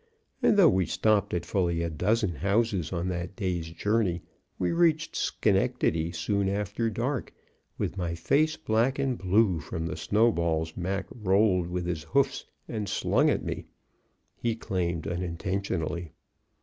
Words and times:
And 0.41 0.57
though 0.57 0.67
we 0.67 0.87
stopped 0.87 1.31
at 1.31 1.45
fully 1.45 1.83
a 1.83 1.89
dozen 1.91 2.33
houses 2.33 2.91
on 2.91 3.07
that 3.09 3.35
day's 3.35 3.69
journey, 3.69 4.23
we 4.57 4.71
reached 4.71 5.15
Schenectady 5.15 6.11
soon 6.11 6.49
after 6.49 6.89
dark, 6.89 7.31
with 7.77 7.97
my 7.97 8.15
face 8.15 8.57
black 8.57 8.97
and 8.97 9.15
blue 9.15 9.59
from 9.59 9.85
the 9.85 9.95
snowballs 9.95 10.75
Mac 10.75 11.05
rolled 11.11 11.67
with 11.67 11.85
his 11.85 12.01
hoofs 12.01 12.45
and 12.67 12.89
slung 12.89 13.29
at 13.29 13.43
me 13.43 13.67
(he 14.35 14.55
claimed, 14.55 15.05
unintentionally). 15.05 16.13